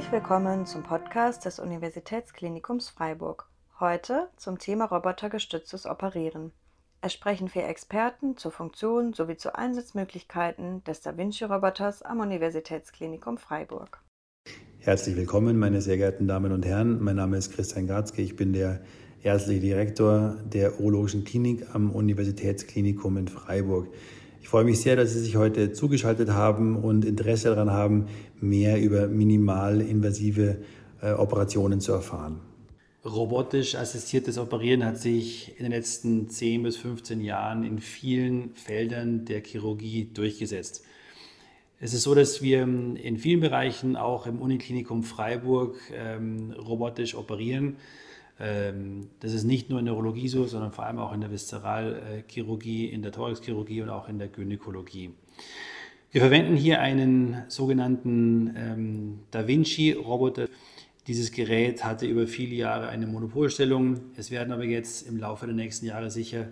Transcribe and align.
Herzlich 0.00 0.22
willkommen 0.22 0.64
zum 0.64 0.82
Podcast 0.82 1.44
des 1.44 1.58
Universitätsklinikums 1.58 2.88
Freiburg. 2.88 3.50
Heute 3.80 4.30
zum 4.38 4.58
Thema 4.58 4.86
robotergestütztes 4.86 5.84
Operieren. 5.84 6.52
Es 7.02 7.12
sprechen 7.12 7.50
vier 7.50 7.68
Experten 7.68 8.38
zur 8.38 8.50
Funktion 8.50 9.12
sowie 9.12 9.36
zu 9.36 9.54
Einsatzmöglichkeiten 9.54 10.82
des 10.84 11.02
Da 11.02 11.18
Vinci-Roboters 11.18 12.00
am 12.00 12.20
Universitätsklinikum 12.20 13.36
Freiburg. 13.36 14.02
Herzlich 14.78 15.16
willkommen, 15.16 15.58
meine 15.58 15.82
sehr 15.82 15.98
geehrten 15.98 16.26
Damen 16.26 16.52
und 16.52 16.64
Herren. 16.64 17.04
Mein 17.04 17.16
Name 17.16 17.36
ist 17.36 17.52
Christian 17.52 17.86
Garzke. 17.86 18.22
Ich 18.22 18.36
bin 18.36 18.54
der 18.54 18.80
ärztliche 19.22 19.60
Direktor 19.60 20.38
der 20.44 20.80
Urologischen 20.80 21.24
Klinik 21.24 21.74
am 21.74 21.90
Universitätsklinikum 21.90 23.18
in 23.18 23.28
Freiburg. 23.28 23.88
Ich 24.40 24.48
freue 24.48 24.64
mich 24.64 24.80
sehr, 24.80 24.96
dass 24.96 25.12
Sie 25.12 25.20
sich 25.20 25.36
heute 25.36 25.72
zugeschaltet 25.72 26.30
haben 26.30 26.76
und 26.76 27.04
Interesse 27.04 27.50
daran 27.50 27.70
haben, 27.70 28.06
mehr 28.40 28.80
über 28.80 29.06
minimalinvasive 29.06 30.58
äh, 31.02 31.12
Operationen 31.12 31.80
zu 31.80 31.92
erfahren. 31.92 32.40
Robotisch 33.04 33.76
assistiertes 33.76 34.38
Operieren 34.38 34.84
hat 34.84 34.98
sich 34.98 35.56
in 35.56 35.64
den 35.64 35.72
letzten 35.72 36.28
10 36.28 36.64
bis 36.64 36.76
15 36.76 37.20
Jahren 37.20 37.64
in 37.64 37.78
vielen 37.78 38.54
Feldern 38.54 39.24
der 39.24 39.42
Chirurgie 39.42 40.10
durchgesetzt. 40.12 40.84
Es 41.78 41.94
ist 41.94 42.02
so, 42.02 42.14
dass 42.14 42.42
wir 42.42 42.62
in 42.62 43.16
vielen 43.16 43.40
Bereichen 43.40 43.96
auch 43.96 44.26
im 44.26 44.38
Uniklinikum 44.42 45.02
Freiburg 45.02 45.76
ähm, 45.94 46.52
robotisch 46.52 47.14
operieren. 47.14 47.76
Ähm, 48.40 49.08
das 49.20 49.32
ist 49.32 49.44
nicht 49.44 49.68
nur 49.68 49.78
in 49.78 49.84
der 49.84 49.94
Urologie 49.94 50.28
so, 50.28 50.46
sondern 50.46 50.72
vor 50.72 50.86
allem 50.86 50.98
auch 50.98 51.12
in 51.12 51.20
der 51.20 51.30
Viszeralchirurgie, 51.30 52.86
in 52.86 53.02
der 53.02 53.12
Thoraxchirurgie 53.12 53.82
und 53.82 53.90
auch 53.90 54.08
in 54.08 54.18
der 54.18 54.28
Gynäkologie. 54.28 55.10
Wir 56.10 56.22
verwenden 56.22 56.56
hier 56.56 56.80
einen 56.80 57.44
sogenannten 57.48 58.54
ähm, 58.56 59.20
Da 59.30 59.46
Vinci-Roboter. 59.46 60.48
Dieses 61.06 61.32
Gerät 61.32 61.84
hatte 61.84 62.06
über 62.06 62.26
viele 62.26 62.54
Jahre 62.54 62.88
eine 62.88 63.06
Monopolstellung. 63.06 64.00
Es 64.16 64.30
werden 64.30 64.52
aber 64.52 64.64
jetzt 64.64 65.06
im 65.06 65.18
Laufe 65.18 65.46
der 65.46 65.54
nächsten 65.54 65.86
Jahre 65.86 66.10
sicher 66.10 66.48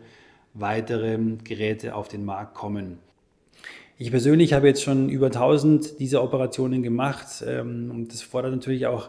weitere 0.54 1.18
Geräte 1.42 1.94
auf 1.94 2.08
den 2.08 2.24
Markt 2.24 2.54
kommen. 2.54 2.98
Ich 3.98 4.10
persönlich 4.10 4.52
habe 4.52 4.68
jetzt 4.68 4.82
schon 4.82 5.08
über 5.08 5.26
1000 5.26 5.98
dieser 5.98 6.22
Operationen 6.22 6.82
gemacht 6.82 7.42
ähm, 7.46 7.90
und 7.90 8.12
das 8.12 8.22
fordert 8.22 8.52
natürlich 8.52 8.86
auch 8.86 9.08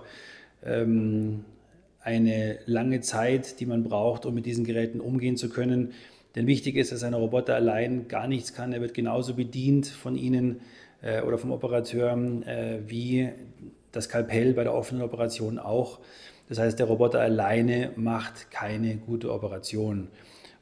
eine 2.02 2.60
lange 2.66 3.02
Zeit, 3.02 3.60
die 3.60 3.66
man 3.66 3.84
braucht, 3.84 4.26
um 4.26 4.34
mit 4.34 4.46
diesen 4.46 4.64
Geräten 4.64 5.00
umgehen 5.00 5.38
zu 5.38 5.50
können. 5.50 5.94
Denn 6.36 6.48
wichtig 6.48 6.76
ist, 6.76 6.92
dass 6.92 7.04
ein 7.04 7.14
Roboter 7.14 7.56
allein 7.56 8.08
gar 8.08 8.28
nichts 8.28 8.54
kann. 8.54 8.72
Er 8.72 8.82
wird 8.82 8.94
genauso 8.94 9.34
bedient 9.34 9.88
von 9.88 10.16
Ihnen 10.16 10.62
äh, 11.02 11.22
oder 11.22 11.38
vom 11.38 11.52
Operateur 11.52 12.18
äh, 12.46 12.80
wie 12.88 13.30
das 13.92 14.06
Skalpell 14.06 14.54
bei 14.54 14.64
der 14.64 14.74
offenen 14.74 15.02
Operation 15.02 15.60
auch. 15.60 16.00
Das 16.48 16.60
heißt, 16.60 16.80
der 16.80 16.88
Roboter 16.88 17.20
alleine 17.20 17.92
macht 17.96 18.52
keine 18.52 18.96
gute 18.98 19.32
Operation. 19.32 20.08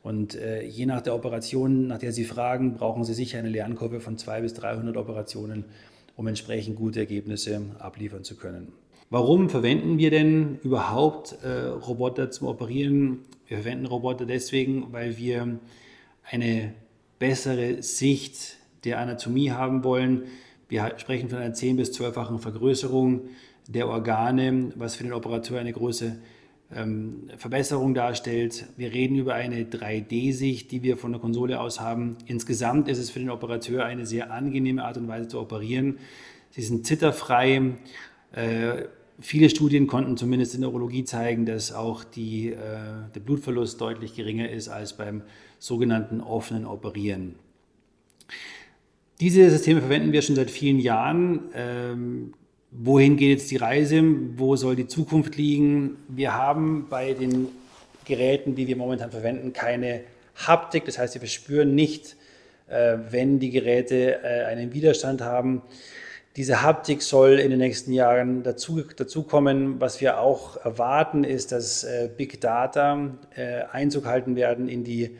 Und 0.03 0.35
äh, 0.35 0.63
je 0.63 0.85
nach 0.85 1.01
der 1.01 1.15
Operation, 1.15 1.87
nach 1.87 1.99
der 1.99 2.13
Sie 2.13 2.23
fragen, 2.23 2.75
brauchen 2.75 3.03
Sie 3.03 3.13
sicher 3.13 3.39
eine 3.39 3.49
Lernkurve 3.49 3.99
von 3.99 4.17
200 4.17 4.43
bis 4.43 4.53
300 4.53 4.95
Operationen, 4.95 5.65
um 6.15 6.27
entsprechend 6.27 6.77
gute 6.77 6.99
Ergebnisse 6.99 7.61
abliefern 7.79 8.23
zu 8.23 8.37
können. 8.37 8.71
Warum 9.09 9.49
verwenden 9.49 9.99
wir 9.99 10.11
denn 10.11 10.59
überhaupt 10.63 11.37
äh, 11.41 11.67
Roboter 11.67 12.29
zum 12.29 12.47
Operieren? 12.49 13.19
Wir 13.47 13.59
verwenden 13.59 13.85
Roboter 13.85 14.25
deswegen, 14.25 14.91
weil 14.91 15.17
wir 15.17 15.59
eine 16.29 16.73
bessere 17.17 17.81
Sicht 17.81 18.57
der 18.83 18.99
Anatomie 18.99 19.51
haben 19.51 19.85
wollen. 19.85 20.23
Wir 20.67 20.93
sprechen 20.97 21.29
von 21.29 21.39
einer 21.39 21.55
10- 21.55 21.77
bis 21.77 21.97
12-fachen 21.97 22.39
Vergrößerung 22.39 23.29
der 23.69 23.87
Organe, 23.87 24.73
was 24.75 24.97
für 24.97 25.03
den 25.03 25.13
Operateur 25.13 25.61
eine 25.61 25.71
große 25.71 26.17
ähm, 26.75 27.29
Verbesserung 27.37 27.93
darstellt. 27.93 28.65
Wir 28.75 28.91
reden 28.91 29.15
über 29.15 29.35
eine 29.35 29.63
3D-Sicht, 29.63 30.69
die 30.73 30.83
wir 30.83 30.97
von 30.97 31.13
der 31.13 31.21
Konsole 31.21 31.61
aus 31.61 31.79
haben. 31.79 32.17
Insgesamt 32.25 32.89
ist 32.89 32.97
es 32.97 33.09
für 33.09 33.19
den 33.19 33.29
Operateur 33.29 33.85
eine 33.85 34.05
sehr 34.05 34.31
angenehme 34.33 34.83
Art 34.83 34.97
und 34.97 35.07
Weise 35.07 35.29
zu 35.29 35.39
operieren. 35.39 35.97
Sie 36.51 36.61
sind 36.61 36.85
zitterfrei. 36.85 37.77
Äh, 38.37 38.87
Viele 39.19 39.49
Studien 39.49 39.87
konnten 39.87 40.15
zumindest 40.15 40.53
in 40.53 40.61
der 40.61 40.69
Urologie 40.69 41.03
zeigen, 41.03 41.47
dass 41.47 41.71
auch 41.71 42.03
die, 42.03 42.51
äh, 42.51 42.57
der 43.15 43.19
Blutverlust 43.19 43.81
deutlich 43.81 44.15
geringer 44.15 44.49
ist 44.49 44.69
als 44.69 44.93
beim 44.93 45.23
sogenannten 45.57 46.21
offenen 46.21 46.67
Operieren. 46.67 47.33
Diese 49.19 49.49
Systeme 49.49 49.81
verwenden 49.81 50.11
wir 50.11 50.21
schon 50.21 50.35
seit 50.35 50.51
vielen 50.51 50.77
Jahren. 50.77 51.49
Ähm, 51.55 52.33
wohin 52.69 53.17
geht 53.17 53.39
jetzt 53.39 53.49
die 53.49 53.55
Reise? 53.57 54.03
Wo 54.35 54.55
soll 54.55 54.75
die 54.75 54.85
Zukunft 54.85 55.35
liegen? 55.35 55.97
Wir 56.07 56.35
haben 56.35 56.85
bei 56.87 57.13
den 57.13 57.47
Geräten, 58.05 58.53
die 58.53 58.67
wir 58.67 58.75
momentan 58.75 59.09
verwenden, 59.09 59.51
keine 59.51 60.01
Haptik. 60.35 60.85
Das 60.85 60.99
heißt, 60.99 61.15
wir 61.15 61.21
verspüren 61.21 61.73
nicht, 61.73 62.15
äh, 62.67 62.99
wenn 63.09 63.39
die 63.39 63.49
Geräte 63.49 64.23
einen 64.47 64.75
Widerstand 64.75 65.21
haben. 65.21 65.63
Diese 66.37 66.61
Haptik 66.61 67.01
soll 67.01 67.39
in 67.39 67.49
den 67.49 67.57
nächsten 67.57 67.91
Jahren 67.91 68.43
dazu, 68.43 68.83
dazu 68.95 69.23
kommen. 69.23 69.81
Was 69.81 70.01
wir 70.01 70.19
auch 70.19 70.63
erwarten, 70.63 71.23
ist, 71.23 71.51
dass 71.51 71.83
äh, 71.83 72.11
Big 72.15 72.39
Data 72.39 73.09
äh, 73.35 73.63
Einzug 73.71 74.05
halten 74.05 74.35
werden 74.35 74.69
in 74.69 74.83
die 74.83 75.17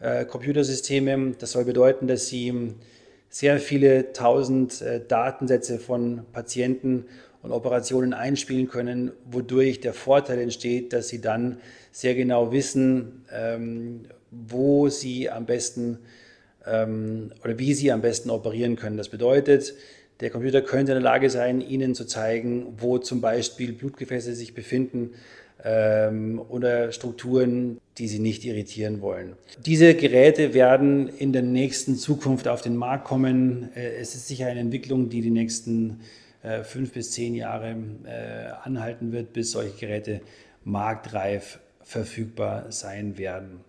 äh, 0.00 0.26
Computersysteme. 0.26 1.32
Das 1.38 1.52
soll 1.52 1.64
bedeuten, 1.64 2.08
dass 2.08 2.26
sie 2.26 2.74
sehr 3.30 3.58
viele 3.58 4.12
tausend 4.12 4.82
äh, 4.82 5.00
Datensätze 5.00 5.78
von 5.78 6.26
Patienten 6.30 7.06
und 7.42 7.52
Operationen 7.52 8.12
einspielen 8.12 8.68
können, 8.68 9.12
wodurch 9.24 9.80
der 9.80 9.94
Vorteil 9.94 10.40
entsteht, 10.40 10.92
dass 10.92 11.08
sie 11.08 11.22
dann 11.22 11.56
sehr 11.90 12.14
genau 12.14 12.52
wissen, 12.52 13.24
ähm, 13.32 14.02
wo 14.30 14.90
sie 14.90 15.30
am 15.30 15.46
besten 15.46 16.00
ähm, 16.66 17.32
oder 17.42 17.58
wie 17.58 17.72
sie 17.72 17.90
am 17.92 18.02
besten 18.02 18.28
operieren 18.28 18.76
können. 18.76 18.98
Das 18.98 19.08
bedeutet, 19.08 19.72
der 20.20 20.30
Computer 20.30 20.62
könnte 20.62 20.92
in 20.92 20.96
der 20.96 21.02
Lage 21.02 21.30
sein, 21.30 21.60
Ihnen 21.60 21.94
zu 21.94 22.04
zeigen, 22.04 22.74
wo 22.78 22.98
zum 22.98 23.20
Beispiel 23.20 23.72
Blutgefäße 23.72 24.34
sich 24.34 24.54
befinden 24.54 25.12
ähm, 25.64 26.40
oder 26.48 26.92
Strukturen, 26.92 27.78
die 27.98 28.08
Sie 28.08 28.18
nicht 28.18 28.44
irritieren 28.44 29.00
wollen. 29.00 29.34
Diese 29.64 29.94
Geräte 29.94 30.54
werden 30.54 31.08
in 31.08 31.32
der 31.32 31.42
nächsten 31.42 31.96
Zukunft 31.96 32.48
auf 32.48 32.62
den 32.62 32.76
Markt 32.76 33.04
kommen. 33.04 33.70
Äh, 33.74 33.96
es 33.96 34.14
ist 34.14 34.28
sicher 34.28 34.46
eine 34.46 34.60
Entwicklung, 34.60 35.08
die 35.08 35.20
die 35.20 35.30
nächsten 35.30 36.00
äh, 36.42 36.62
fünf 36.64 36.92
bis 36.92 37.12
zehn 37.12 37.34
Jahre 37.34 37.76
äh, 38.04 38.50
anhalten 38.62 39.12
wird, 39.12 39.32
bis 39.32 39.52
solche 39.52 39.76
Geräte 39.78 40.20
marktreif 40.64 41.58
verfügbar 41.82 42.66
sein 42.70 43.18
werden. 43.18 43.60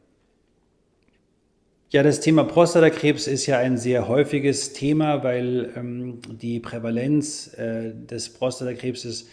Ja, 1.94 2.04
das 2.04 2.22
Thema 2.22 2.46
Prostatakrebs 2.46 3.28
ist 3.28 3.48
ja 3.48 3.58
ein 3.58 3.78
sehr 3.78 4.08
häufiges 4.08 4.72
Thema, 4.72 5.26
weil 5.26 5.74
ähm, 5.76 6.20
die 6.26 6.62
Prävalenz 6.62 7.54
äh, 7.58 7.92
des 7.94 8.30
Prostatakrebses 8.30 9.28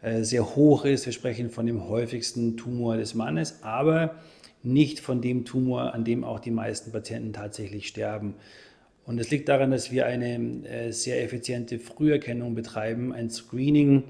äh, 0.00 0.22
sehr 0.22 0.54
hoch 0.54 0.84
ist. 0.84 1.06
Wir 1.06 1.12
sprechen 1.12 1.50
von 1.50 1.66
dem 1.66 1.88
häufigsten 1.88 2.56
Tumor 2.56 2.98
des 2.98 3.16
Mannes, 3.16 3.64
aber 3.64 4.14
nicht 4.62 5.00
von 5.00 5.22
dem 5.22 5.44
Tumor, 5.44 5.92
an 5.92 6.04
dem 6.04 6.22
auch 6.22 6.38
die 6.38 6.52
meisten 6.52 6.92
Patienten 6.92 7.32
tatsächlich 7.32 7.88
sterben. 7.88 8.36
Und 9.04 9.18
es 9.18 9.32
liegt 9.32 9.48
daran, 9.48 9.72
dass 9.72 9.90
wir 9.90 10.06
eine 10.06 10.36
äh, 10.68 10.92
sehr 10.92 11.20
effiziente 11.20 11.80
Früherkennung 11.80 12.54
betreiben, 12.54 13.12
ein 13.12 13.28
Screening, 13.28 14.04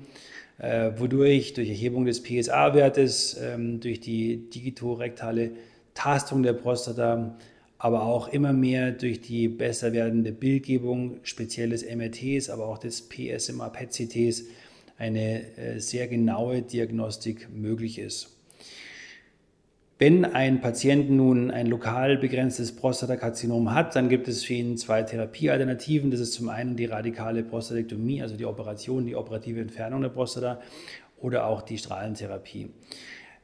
äh, 0.59 0.91
wodurch 0.99 1.55
durch 1.55 1.71
Erhebung 1.71 2.05
des 2.05 2.23
PSA-Wertes, 2.23 3.41
ähm, 3.41 3.81
durch 3.81 4.01
die 4.01 4.51
digitorektale 4.51 5.53
Tastung 5.95 6.43
der 6.43 6.53
Prostata, 6.53 7.39
aber 7.85 8.05
auch 8.05 8.29
immer 8.29 8.55
mehr 8.55 8.93
durch 8.93 9.21
die 9.21 9.47
besser 9.47 9.93
werdende 9.93 10.33
Bildgebung, 10.33 11.19
spezielles 11.23 11.85
MRTs, 11.85 12.49
aber 12.49 12.67
auch 12.67 12.79
des 12.79 13.11
PSMA-PET-CTs 13.11 14.45
eine 14.97 15.43
äh, 15.59 15.79
sehr 15.81 16.09
genaue 16.09 16.63
Diagnostik 16.63 17.51
möglich 17.55 17.99
ist. 17.99 18.39
Wenn 19.99 20.25
ein 20.25 20.63
Patient 20.63 21.11
nun 21.11 21.51
ein 21.51 21.67
lokal 21.67 22.17
begrenztes 22.17 22.75
Prostatakarzinom 22.75 23.75
hat, 23.75 23.95
dann 23.97 24.09
gibt 24.09 24.29
es 24.29 24.45
für 24.45 24.55
ihn 24.55 24.79
zwei 24.79 25.03
Therapiealternativen. 25.03 26.11
Das 26.11 26.21
ist 26.21 26.33
zum 26.33 26.49
einen 26.49 26.77
die 26.77 26.87
radikale 26.87 27.43
Prostatektomie, 27.43 28.23
also 28.23 28.39
die 28.39 28.47
Operation, 28.47 29.05
die 29.05 29.15
operative 29.15 29.61
Entfernung 29.61 30.01
der 30.01 30.09
Prostata 30.09 30.59
oder 31.21 31.47
auch 31.47 31.61
die 31.61 31.77
Strahlentherapie. 31.77 32.71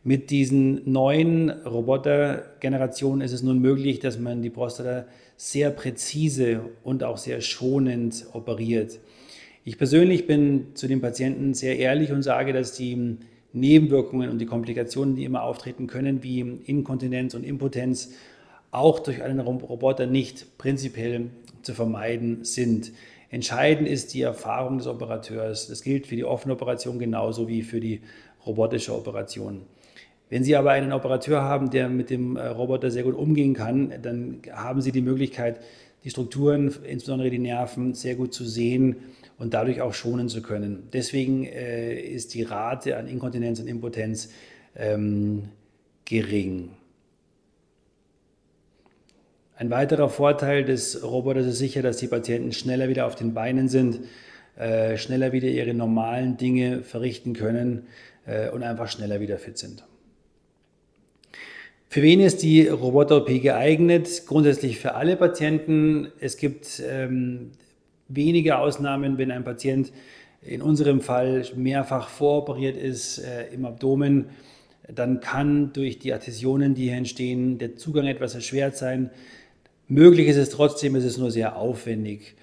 Mit 0.02 0.31
diesen 0.31 0.91
neuen 0.91 1.50
Robotergenerationen 1.50 3.20
ist 3.20 3.32
es 3.32 3.43
nun 3.43 3.58
möglich, 3.58 3.99
dass 3.99 4.19
man 4.19 4.41
die 4.41 4.49
Prostata 4.49 5.05
sehr 5.37 5.70
präzise 5.70 6.62
und 6.82 7.05
auch 7.05 7.19
sehr 7.19 7.43
schonend 7.43 8.25
operiert. 8.32 8.99
Ich 9.62 9.76
persönlich 9.76 10.26
bin 10.26 10.69
zu 10.73 10.88
den 10.88 11.02
Patienten 11.02 11.52
sehr 11.52 11.79
ehrlich 11.79 12.12
und 12.12 12.23
sage, 12.23 12.55
dass 12.55 12.73
die 12.73 13.19
Nebenwirkungen 13.52 14.31
und 14.31 14.38
die 14.38 14.47
Komplikationen, 14.47 15.17
die 15.17 15.25
immer 15.25 15.43
auftreten 15.43 15.87
können, 15.87 16.23
wie 16.23 16.41
Inkontinenz 16.64 17.35
und 17.35 17.44
Impotenz, 17.44 18.12
auch 18.70 19.00
durch 19.00 19.23
einen 19.23 19.41
Roboter 19.41 20.06
nicht 20.06 20.56
prinzipiell 20.56 21.29
zu 21.61 21.75
vermeiden 21.75 22.43
sind. 22.43 22.93
Entscheidend 23.29 23.87
ist 23.87 24.14
die 24.14 24.23
Erfahrung 24.23 24.79
des 24.79 24.87
Operateurs. 24.87 25.69
Das 25.69 25.82
gilt 25.82 26.06
für 26.06 26.17
die 26.17 26.25
offene 26.25 26.55
Operation 26.55 26.99
genauso 26.99 27.49
wie 27.49 27.61
für 27.61 27.81
die 27.81 28.00
robotische 28.47 28.94
Operation. 28.94 29.67
Wenn 30.30 30.44
Sie 30.44 30.54
aber 30.54 30.70
einen 30.70 30.92
Operateur 30.92 31.42
haben, 31.42 31.70
der 31.70 31.88
mit 31.88 32.08
dem 32.08 32.36
äh, 32.36 32.46
Roboter 32.46 32.90
sehr 32.90 33.02
gut 33.02 33.16
umgehen 33.16 33.52
kann, 33.52 33.92
dann 34.00 34.40
haben 34.52 34.80
Sie 34.80 34.92
die 34.92 35.02
Möglichkeit, 35.02 35.60
die 36.04 36.10
Strukturen, 36.10 36.72
insbesondere 36.84 37.30
die 37.30 37.40
Nerven, 37.40 37.94
sehr 37.94 38.14
gut 38.14 38.32
zu 38.32 38.44
sehen 38.44 38.96
und 39.38 39.52
dadurch 39.54 39.82
auch 39.82 39.92
schonen 39.92 40.28
zu 40.28 40.40
können. 40.40 40.88
Deswegen 40.92 41.44
äh, 41.44 42.00
ist 42.00 42.32
die 42.34 42.44
Rate 42.44 42.96
an 42.96 43.08
Inkontinenz 43.08 43.58
und 43.58 43.66
Impotenz 43.66 44.30
ähm, 44.76 45.48
gering. 46.04 46.70
Ein 49.56 49.68
weiterer 49.70 50.08
Vorteil 50.08 50.64
des 50.64 51.02
Roboters 51.02 51.44
ist 51.44 51.58
sicher, 51.58 51.82
dass 51.82 51.98
die 51.98 52.06
Patienten 52.06 52.52
schneller 52.52 52.88
wieder 52.88 53.06
auf 53.06 53.16
den 53.16 53.34
Beinen 53.34 53.68
sind, 53.68 54.00
äh, 54.56 54.96
schneller 54.96 55.32
wieder 55.32 55.48
ihre 55.48 55.74
normalen 55.74 56.36
Dinge 56.36 56.82
verrichten 56.82 57.34
können 57.34 57.88
äh, 58.26 58.48
und 58.48 58.62
einfach 58.62 58.88
schneller 58.88 59.20
wieder 59.20 59.36
fit 59.36 59.58
sind. 59.58 59.84
Für 61.92 62.02
wen 62.02 62.20
ist 62.20 62.44
die 62.44 62.69
Roboter-OP 62.69 63.42
geeignet? 63.42 64.22
Grundsätzlich 64.28 64.78
für 64.78 64.94
alle 64.94 65.16
Patienten. 65.16 66.06
Es 66.20 66.37
gibt 66.37 66.81
ähm, 66.88 67.50
wenige 68.06 68.58
Ausnahmen, 68.58 69.19
wenn 69.19 69.32
ein 69.32 69.42
Patient 69.42 69.92
in 70.40 70.62
unserem 70.62 71.00
Fall 71.00 71.44
mehrfach 71.56 72.08
voroperiert 72.08 72.76
ist 72.76 73.19
äh, 73.19 73.52
im 73.52 73.64
Abdomen, 73.64 74.26
dann 74.87 75.19
kann 75.19 75.72
durch 75.72 75.98
die 75.98 76.12
Adhäsionen, 76.12 76.76
die 76.76 76.84
hier 76.84 76.96
entstehen, 76.96 77.58
der 77.58 77.75
Zugang 77.75 78.06
etwas 78.06 78.37
erschwert 78.37 78.76
sein. 78.76 79.10
Möglich 79.88 80.28
ist 80.28 80.37
es 80.37 80.50
trotzdem, 80.50 80.94
es 80.94 81.02
ist 81.02 81.19
nur 81.19 81.32
sehr 81.32 81.56
aufwendig. 81.56 82.37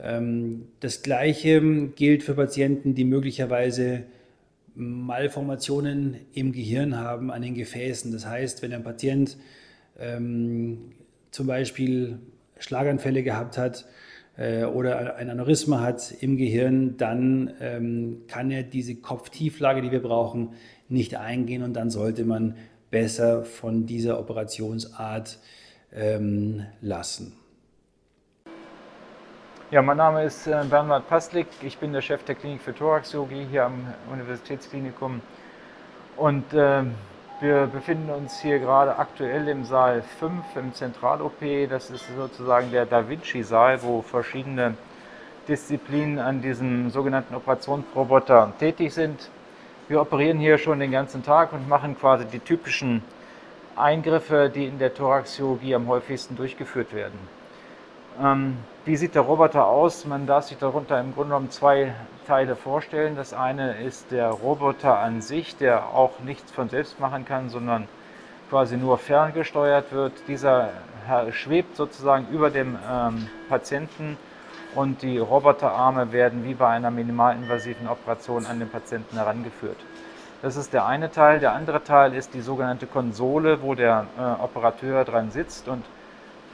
Ähm, 0.00 0.68
das 0.78 1.02
Gleiche 1.02 1.60
gilt 1.96 2.22
für 2.22 2.34
Patienten, 2.34 2.94
die 2.94 3.04
möglicherweise 3.04 4.04
Malformationen 4.74 6.16
im 6.32 6.52
Gehirn 6.52 6.98
haben, 6.98 7.30
an 7.30 7.42
den 7.42 7.54
Gefäßen. 7.54 8.12
Das 8.12 8.26
heißt, 8.26 8.62
wenn 8.62 8.72
ein 8.72 8.82
Patient 8.82 9.36
ähm, 9.98 10.92
zum 11.30 11.46
Beispiel 11.46 12.18
Schlaganfälle 12.58 13.22
gehabt 13.22 13.58
hat 13.58 13.86
äh, 14.36 14.64
oder 14.64 15.16
ein 15.16 15.30
Aneurysma 15.30 15.80
hat 15.80 16.12
im 16.20 16.36
Gehirn, 16.36 16.96
dann 16.96 17.52
ähm, 17.60 18.22
kann 18.26 18.50
er 18.50 18.62
diese 18.62 18.96
Kopftieflage, 18.96 19.82
die 19.82 19.92
wir 19.92 20.02
brauchen, 20.02 20.50
nicht 20.88 21.16
eingehen 21.16 21.62
und 21.62 21.74
dann 21.74 21.90
sollte 21.90 22.24
man 22.24 22.56
besser 22.90 23.44
von 23.44 23.86
dieser 23.86 24.18
Operationsart 24.18 25.38
ähm, 25.92 26.64
lassen. 26.80 27.32
Ja, 29.74 29.82
mein 29.82 29.96
Name 29.96 30.22
ist 30.22 30.46
äh, 30.46 30.62
Bernhard 30.70 31.08
Paslik. 31.08 31.48
Ich 31.60 31.78
bin 31.78 31.92
der 31.92 32.00
Chef 32.00 32.22
der 32.22 32.36
Klinik 32.36 32.62
für 32.62 32.72
Thoraxchirurgie 32.72 33.48
hier 33.50 33.64
am 33.64 33.92
Universitätsklinikum. 34.12 35.20
Und 36.16 36.54
äh, 36.54 36.84
wir 37.40 37.66
befinden 37.66 38.08
uns 38.10 38.40
hier 38.40 38.60
gerade 38.60 38.96
aktuell 38.96 39.48
im 39.48 39.64
Saal 39.64 40.02
5 40.20 40.44
im 40.54 40.74
Zentral-OP. 40.74 41.68
Das 41.68 41.90
ist 41.90 42.04
sozusagen 42.16 42.70
der 42.70 42.86
Da 42.86 43.08
Vinci-Saal, 43.08 43.82
wo 43.82 44.00
verschiedene 44.02 44.74
Disziplinen 45.48 46.20
an 46.20 46.40
diesem 46.40 46.90
sogenannten 46.90 47.34
Operationsroboter 47.34 48.52
tätig 48.60 48.94
sind. 48.94 49.28
Wir 49.88 50.00
operieren 50.00 50.38
hier 50.38 50.56
schon 50.58 50.78
den 50.78 50.92
ganzen 50.92 51.24
Tag 51.24 51.52
und 51.52 51.68
machen 51.68 51.98
quasi 51.98 52.26
die 52.26 52.38
typischen 52.38 53.02
Eingriffe, 53.74 54.52
die 54.54 54.66
in 54.66 54.78
der 54.78 54.94
Thoraxchirurgie 54.94 55.74
am 55.74 55.88
häufigsten 55.88 56.36
durchgeführt 56.36 56.94
werden. 56.94 57.18
Ähm, 58.22 58.58
wie 58.84 58.96
sieht 58.96 59.14
der 59.14 59.22
Roboter 59.22 59.66
aus? 59.66 60.04
Man 60.04 60.26
darf 60.26 60.44
sich 60.44 60.58
darunter 60.58 61.00
im 61.00 61.14
Grunde 61.14 61.30
genommen 61.30 61.50
zwei 61.50 61.94
Teile 62.26 62.54
vorstellen. 62.54 63.16
Das 63.16 63.34
eine 63.34 63.78
ist 63.82 64.10
der 64.10 64.28
Roboter 64.28 64.98
an 64.98 65.20
sich, 65.20 65.56
der 65.56 65.88
auch 65.88 66.20
nichts 66.20 66.52
von 66.52 66.68
selbst 66.68 67.00
machen 67.00 67.24
kann, 67.24 67.48
sondern 67.48 67.88
quasi 68.50 68.76
nur 68.76 68.98
ferngesteuert 68.98 69.92
wird. 69.92 70.12
Dieser 70.28 70.70
schwebt 71.32 71.76
sozusagen 71.76 72.28
über 72.30 72.50
dem 72.50 72.78
ähm, 72.90 73.28
Patienten 73.48 74.16
und 74.74 75.02
die 75.02 75.18
Roboterarme 75.18 76.12
werden 76.12 76.44
wie 76.44 76.54
bei 76.54 76.68
einer 76.68 76.90
minimalinvasiven 76.90 77.88
Operation 77.88 78.46
an 78.46 78.58
den 78.58 78.70
Patienten 78.70 79.16
herangeführt. 79.16 79.76
Das 80.40 80.56
ist 80.56 80.72
der 80.72 80.86
eine 80.86 81.10
Teil. 81.10 81.40
Der 81.40 81.52
andere 81.52 81.82
Teil 81.82 82.14
ist 82.14 82.34
die 82.34 82.40
sogenannte 82.40 82.86
Konsole, 82.86 83.62
wo 83.62 83.74
der 83.74 84.06
äh, 84.18 84.42
Operateur 84.42 85.04
dran 85.04 85.30
sitzt 85.30 85.68
und 85.68 85.84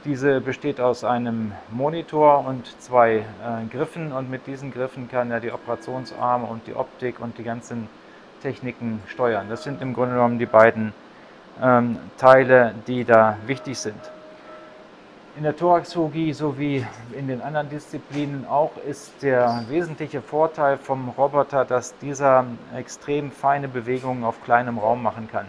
diese 0.05 0.41
besteht 0.41 0.79
aus 0.79 1.03
einem 1.03 1.51
Monitor 1.69 2.45
und 2.45 2.65
zwei 2.81 3.17
äh, 3.17 3.23
Griffen 3.71 4.11
und 4.11 4.29
mit 4.29 4.47
diesen 4.47 4.73
Griffen 4.73 5.09
kann 5.09 5.31
er 5.31 5.39
die 5.39 5.51
Operationsarme 5.51 6.47
und 6.47 6.65
die 6.67 6.75
Optik 6.75 7.19
und 7.19 7.37
die 7.37 7.43
ganzen 7.43 7.87
Techniken 8.41 9.01
steuern. 9.07 9.47
Das 9.49 9.63
sind 9.63 9.81
im 9.81 9.93
Grunde 9.93 10.15
genommen 10.15 10.39
die 10.39 10.45
beiden 10.45 10.93
ähm, 11.61 11.97
Teile, 12.17 12.73
die 12.87 13.05
da 13.05 13.37
wichtig 13.45 13.77
sind. 13.77 13.99
In 15.37 15.43
der 15.43 15.55
Thoraxchirurgie 15.55 16.33
sowie 16.33 16.85
in 17.17 17.27
den 17.27 17.41
anderen 17.41 17.69
Disziplinen 17.69 18.45
auch 18.47 18.71
ist 18.85 19.13
der 19.21 19.63
wesentliche 19.69 20.21
Vorteil 20.21 20.77
vom 20.77 21.09
Roboter, 21.09 21.63
dass 21.63 21.97
dieser 21.99 22.45
extrem 22.75 23.31
feine 23.31 23.69
Bewegungen 23.69 24.25
auf 24.25 24.43
kleinem 24.43 24.77
Raum 24.77 25.01
machen 25.01 25.29
kann. 25.31 25.45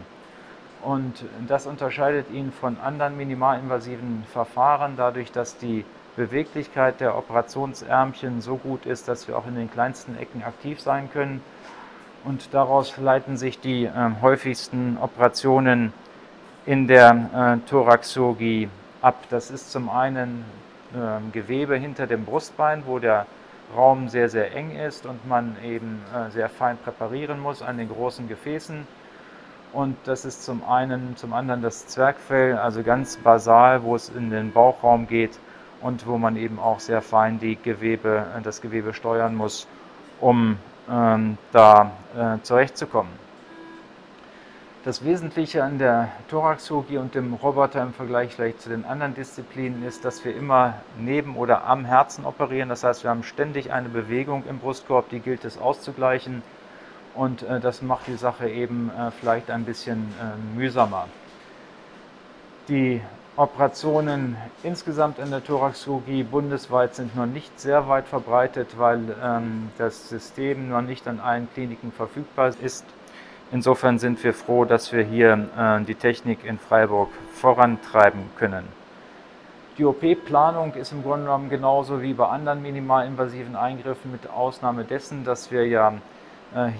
Und 0.82 1.24
das 1.46 1.66
unterscheidet 1.66 2.30
ihn 2.30 2.50
von 2.52 2.78
anderen 2.78 3.16
minimalinvasiven 3.16 4.24
Verfahren 4.32 4.94
dadurch, 4.96 5.30
dass 5.30 5.56
die 5.56 5.84
Beweglichkeit 6.16 7.00
der 7.00 7.16
Operationsärmchen 7.16 8.40
so 8.40 8.56
gut 8.56 8.84
ist, 8.84 9.08
dass 9.08 9.28
wir 9.28 9.38
auch 9.38 9.46
in 9.46 9.54
den 9.54 9.70
kleinsten 9.70 10.18
Ecken 10.18 10.42
aktiv 10.42 10.80
sein 10.80 11.10
können. 11.10 11.40
Und 12.24 12.52
daraus 12.52 12.96
leiten 12.98 13.36
sich 13.36 13.60
die 13.60 13.84
äh, 13.84 13.90
häufigsten 14.20 14.98
Operationen 15.00 15.92
in 16.66 16.86
der 16.86 17.60
äh, 17.64 17.68
Thoraxchirurgie 17.68 18.68
ab. 19.00 19.16
Das 19.30 19.50
ist 19.50 19.72
zum 19.72 19.88
einen 19.88 20.44
äh, 20.94 21.30
Gewebe 21.32 21.76
hinter 21.76 22.06
dem 22.06 22.24
Brustbein, 22.24 22.84
wo 22.86 22.98
der 22.98 23.26
Raum 23.74 24.08
sehr, 24.08 24.28
sehr 24.28 24.54
eng 24.54 24.76
ist 24.76 25.06
und 25.06 25.26
man 25.26 25.56
eben 25.64 26.02
äh, 26.14 26.30
sehr 26.30 26.48
fein 26.48 26.76
präparieren 26.76 27.40
muss 27.40 27.62
an 27.62 27.78
den 27.78 27.88
großen 27.88 28.28
Gefäßen. 28.28 28.86
Und 29.72 29.96
das 30.04 30.24
ist 30.26 30.44
zum 30.44 30.62
einen, 30.68 31.16
zum 31.16 31.32
anderen 31.32 31.62
das 31.62 31.86
Zwergfell, 31.86 32.58
also 32.58 32.82
ganz 32.82 33.16
basal, 33.16 33.82
wo 33.82 33.96
es 33.96 34.10
in 34.10 34.28
den 34.28 34.52
Bauchraum 34.52 35.06
geht 35.06 35.38
und 35.80 36.06
wo 36.06 36.18
man 36.18 36.36
eben 36.36 36.58
auch 36.58 36.78
sehr 36.78 37.00
fein 37.00 37.38
die 37.40 37.56
Gewebe, 37.56 38.26
äh, 38.36 38.42
das 38.42 38.60
Gewebe 38.60 38.92
steuern 38.92 39.34
muss, 39.34 39.66
um 40.20 40.58
ähm, 40.90 41.38
da 41.52 41.92
äh, 42.16 42.42
zurechtzukommen. 42.42 43.22
Das 44.84 45.04
Wesentliche 45.04 45.62
an 45.62 45.78
der 45.78 46.08
Thoraxchirurgie 46.28 46.98
und 46.98 47.14
dem 47.14 47.34
Roboter 47.34 47.80
im 47.82 47.92
Vergleich 47.92 48.34
vielleicht 48.34 48.60
zu 48.60 48.68
den 48.68 48.84
anderen 48.84 49.14
Disziplinen 49.14 49.86
ist, 49.86 50.04
dass 50.04 50.24
wir 50.24 50.34
immer 50.34 50.74
neben 50.98 51.36
oder 51.36 51.64
am 51.66 51.84
Herzen 51.84 52.26
operieren. 52.26 52.68
Das 52.68 52.82
heißt, 52.82 53.04
wir 53.04 53.10
haben 53.10 53.22
ständig 53.22 53.72
eine 53.72 53.88
Bewegung 53.88 54.42
im 54.50 54.58
Brustkorb, 54.58 55.08
die 55.08 55.20
gilt 55.20 55.44
es 55.44 55.56
auszugleichen. 55.56 56.42
Und 57.14 57.42
äh, 57.42 57.60
das 57.60 57.82
macht 57.82 58.06
die 58.06 58.16
Sache 58.16 58.48
eben 58.48 58.90
äh, 58.90 59.10
vielleicht 59.10 59.50
ein 59.50 59.64
bisschen 59.64 60.12
äh, 60.20 60.58
mühsamer. 60.58 61.08
Die 62.68 63.00
Operationen 63.36 64.36
insgesamt 64.62 65.18
in 65.18 65.30
der 65.30 65.42
Thoraxchirurgie 65.42 66.22
bundesweit 66.22 66.94
sind 66.94 67.16
noch 67.16 67.26
nicht 67.26 67.58
sehr 67.58 67.88
weit 67.88 68.06
verbreitet, 68.06 68.78
weil 68.78 69.00
ähm, 69.22 69.70
das 69.78 70.10
System 70.10 70.68
noch 70.68 70.82
nicht 70.82 71.08
an 71.08 71.18
allen 71.18 71.48
Kliniken 71.54 71.92
verfügbar 71.92 72.52
ist. 72.62 72.84
Insofern 73.50 73.98
sind 73.98 74.22
wir 74.22 74.34
froh, 74.34 74.64
dass 74.64 74.92
wir 74.92 75.02
hier 75.02 75.48
äh, 75.58 75.82
die 75.84 75.94
Technik 75.94 76.44
in 76.44 76.58
Freiburg 76.58 77.08
vorantreiben 77.34 78.30
können. 78.36 78.64
Die 79.78 79.86
OP-Planung 79.86 80.74
ist 80.74 80.92
im 80.92 81.02
Grunde 81.02 81.24
genommen 81.24 81.48
genauso 81.48 82.02
wie 82.02 82.12
bei 82.12 82.28
anderen 82.28 82.60
minimalinvasiven 82.60 83.56
Eingriffen 83.56 84.12
mit 84.12 84.28
Ausnahme 84.28 84.84
dessen, 84.84 85.24
dass 85.24 85.50
wir 85.50 85.66
ja 85.66 85.94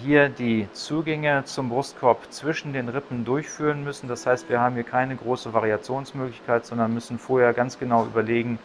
hier 0.03 0.29
die 0.29 0.69
Zugänge 0.73 1.45
zum 1.45 1.71
Brustkorb 1.71 2.31
zwischen 2.31 2.73
den 2.73 2.89
Rippen 2.89 3.25
durchführen 3.25 3.85
müssen. 3.85 4.07
Das 4.07 4.27
heißt, 4.27 4.51
wir 4.51 4.61
haben 4.61 4.75
hier 4.75 4.85
keine 4.85 5.17
große 5.17 5.55
Variationsmöglichkeit, 5.55 6.67
sondern 6.67 6.93
müssen 6.93 7.19
vorher 7.19 7.55
ganz 7.55 7.79
genau 7.79 8.05
überlegen, 8.05 8.59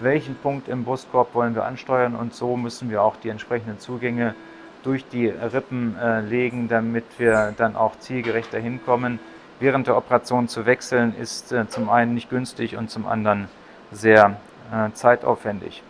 welchen 0.00 0.34
Punkt 0.36 0.68
im 0.68 0.84
Brustkorb 0.84 1.34
wollen 1.34 1.54
wir 1.54 1.64
ansteuern 1.64 2.14
und 2.14 2.34
so 2.34 2.56
müssen 2.56 2.90
wir 2.90 3.02
auch 3.02 3.16
die 3.16 3.28
entsprechenden 3.28 3.78
Zugänge 3.78 4.34
durch 4.82 5.04
die 5.08 5.26
Rippen 5.28 5.96
äh, 5.96 6.20
legen, 6.20 6.68
damit 6.68 7.04
wir 7.18 7.52
dann 7.56 7.76
auch 7.76 7.98
zielgerecht 7.98 8.52
dahin 8.52 8.84
kommen. 8.84 9.18
Während 9.60 9.88
der 9.88 9.96
Operation 9.96 10.48
zu 10.48 10.66
wechseln 10.66 11.14
ist 11.18 11.52
äh, 11.52 11.68
zum 11.68 11.90
einen 11.90 12.14
nicht 12.14 12.30
günstig 12.30 12.76
und 12.76 12.90
zum 12.90 13.06
anderen 13.06 13.48
sehr 13.90 14.36
äh, 14.72 14.92
zeitaufwendig. 14.92 15.82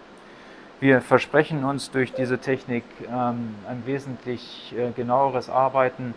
Wir 0.81 1.01
versprechen 1.01 1.65
uns 1.65 1.91
durch 1.91 2.13
diese 2.13 2.39
Technik 2.39 2.85
ähm, 3.09 3.57
ein 3.67 3.85
wesentlich 3.85 4.73
äh, 4.79 4.93
genaueres 4.93 5.51
Arbeiten 5.51 6.15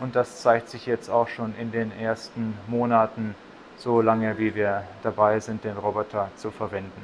und 0.00 0.14
das 0.14 0.42
zeigt 0.42 0.68
sich 0.68 0.84
jetzt 0.84 1.08
auch 1.08 1.28
schon 1.28 1.54
in 1.56 1.72
den 1.72 1.90
ersten 1.92 2.52
Monaten, 2.66 3.34
so 3.78 4.02
lange 4.02 4.36
wie 4.36 4.54
wir 4.54 4.82
dabei 5.02 5.40
sind, 5.40 5.64
den 5.64 5.78
Roboter 5.78 6.30
zu 6.36 6.50
verwenden. 6.50 7.00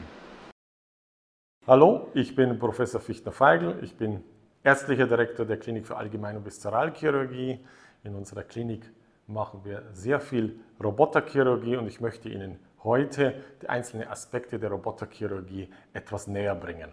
Hallo, 1.66 2.08
ich 2.12 2.36
bin 2.36 2.58
Professor 2.58 3.00
Fichtner-Feigl. 3.00 3.78
Ich 3.80 3.96
bin 3.96 4.22
ärztlicher 4.62 5.06
Direktor 5.06 5.46
der 5.46 5.56
Klinik 5.56 5.86
für 5.86 5.96
Allgemein- 5.96 6.36
und 6.36 6.44
Viszeralchirurgie. 6.44 7.58
In 8.04 8.16
unserer 8.16 8.42
Klinik 8.42 8.84
machen 9.26 9.62
wir 9.64 9.82
sehr 9.92 10.20
viel 10.20 10.60
Roboterchirurgie 10.82 11.78
und 11.78 11.86
ich 11.86 12.02
möchte 12.02 12.28
Ihnen 12.28 12.58
heute 12.84 13.42
die 13.62 13.68
einzelnen 13.68 14.08
Aspekte 14.08 14.58
der 14.58 14.70
Roboterchirurgie 14.70 15.70
etwas 15.92 16.26
näher 16.26 16.54
bringen. 16.54 16.90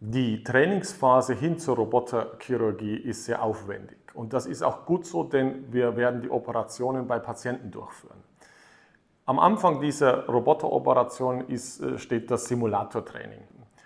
Die 0.00 0.42
Trainingsphase 0.42 1.34
hin 1.34 1.58
zur 1.58 1.76
Roboterchirurgie 1.76 2.96
ist 2.96 3.26
sehr 3.26 3.42
aufwendig 3.42 3.98
und 4.14 4.32
das 4.32 4.46
ist 4.46 4.62
auch 4.62 4.86
gut 4.86 5.04
so, 5.04 5.24
denn 5.24 5.72
wir 5.72 5.96
werden 5.96 6.22
die 6.22 6.30
Operationen 6.30 7.06
bei 7.06 7.18
Patienten 7.18 7.70
durchführen. 7.70 8.22
Am 9.26 9.38
Anfang 9.38 9.80
dieser 9.80 10.26
Roboteroperation 10.26 11.48
ist, 11.48 11.80
äh, 11.80 11.98
steht 11.98 12.30
das 12.30 12.46
Simulatortraining. 12.46 13.42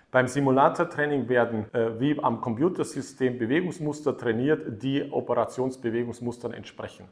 Beim 0.09 0.27
Simulatortraining 0.27 1.27
werden 1.27 1.65
äh, 1.73 1.99
wie 1.99 2.17
am 2.23 2.39
Computersystem 2.39 3.37
Bewegungsmuster 3.37 4.17
trainiert, 4.17 4.81
die 4.81 5.11
Operationsbewegungsmustern 5.11 6.53
entsprechen. 6.53 7.09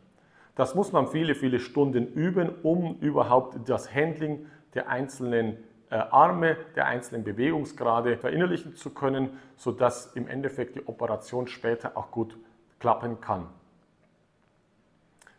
Das 0.55 0.75
muss 0.75 0.91
man 0.91 1.07
viele, 1.07 1.35
viele 1.35 1.59
Stunden 1.59 2.07
üben, 2.13 2.49
um 2.61 2.97
überhaupt 2.99 3.67
das 3.67 3.93
Handling 3.93 4.45
der 4.75 4.87
einzelnen 4.87 5.57
äh, 5.89 5.95
Arme, 5.95 6.57
der 6.75 6.87
einzelnen 6.87 7.23
Bewegungsgrade 7.23 8.17
verinnerlichen 8.17 8.75
zu 8.75 8.93
können, 8.93 9.39
sodass 9.55 10.15
im 10.15 10.27
Endeffekt 10.27 10.75
die 10.75 10.87
Operation 10.87 11.47
später 11.47 11.97
auch 11.97 12.11
gut 12.11 12.37
klappen 12.79 13.19
kann. 13.21 13.47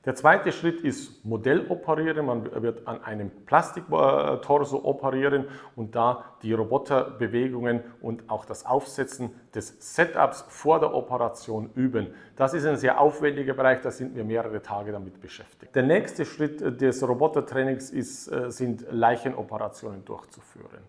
Der 0.05 0.15
zweite 0.15 0.53
Schritt 0.53 0.83
ist 0.83 1.25
Modelloperieren. 1.25 2.27
Man 2.27 2.63
wird 2.63 2.87
an 2.87 3.03
einem 3.03 3.31
Plastiktorso 3.47 4.85
operieren 4.85 5.47
und 5.77 5.95
da 5.95 6.25
die 6.43 6.53
Roboterbewegungen 6.53 7.81
und 8.03 8.29
auch 8.29 8.45
das 8.45 8.67
Aufsetzen 8.67 9.31
des 9.55 9.77
Setups 9.95 10.45
vor 10.49 10.81
der 10.81 10.95
Operation 10.95 11.71
üben. 11.75 12.09
Das 12.37 12.53
ist 12.53 12.67
ein 12.67 12.77
sehr 12.77 13.01
aufwendiger 13.01 13.55
Bereich, 13.55 13.81
da 13.81 13.91
sind 13.91 14.15
wir 14.15 14.25
mehrere 14.25 14.61
Tage 14.61 14.93
damit 14.93 15.21
beschäftigt. 15.21 15.75
Der 15.75 15.83
nächste 15.83 16.27
Schritt 16.27 16.81
des 16.81 17.07
Robotertrainings 17.07 17.91
ist, 17.91 18.29
äh, 18.29 18.51
sind 18.51 18.85
Leichenoperationen 18.91 20.05
durchzuführen. 20.05 20.83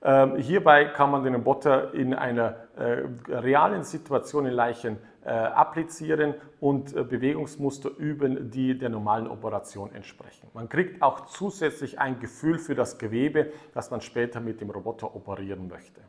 Ähm, 0.00 0.36
hierbei 0.36 0.84
kann 0.86 1.10
man 1.10 1.24
den 1.24 1.34
Roboter 1.34 1.92
in 1.92 2.14
einer 2.14 2.54
äh, 2.76 3.02
realen 3.28 3.82
Situation 3.82 4.46
in 4.46 4.52
Leichen 4.52 4.98
applizieren 5.30 6.34
und 6.60 6.94
äh, 6.94 7.04
Bewegungsmuster 7.04 7.90
üben, 7.96 8.50
die 8.50 8.78
der 8.78 8.88
normalen 8.88 9.26
Operation 9.26 9.94
entsprechen. 9.94 10.48
Man 10.54 10.68
kriegt 10.68 11.02
auch 11.02 11.26
zusätzlich 11.26 11.98
ein 11.98 12.20
Gefühl 12.20 12.58
für 12.58 12.74
das 12.74 12.98
Gewebe, 12.98 13.52
das 13.74 13.90
man 13.90 14.00
später 14.00 14.40
mit 14.40 14.60
dem 14.60 14.70
Roboter 14.70 15.14
operieren 15.14 15.68
möchte. 15.68 16.00